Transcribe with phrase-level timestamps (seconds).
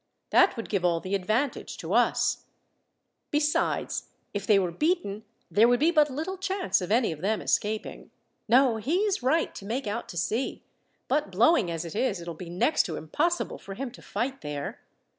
[0.31, 2.45] "That would give all the advantage to us.
[3.29, 7.39] Besides, if they were beaten there would be but little chance of any of them
[7.39, 8.09] escaping.
[8.47, 10.63] No, he is right to make out to sea,
[11.07, 14.41] but blowing as it is, it will be next to impossible for him to fight
[14.41, 14.81] there.